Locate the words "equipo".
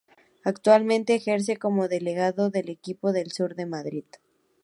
2.69-3.11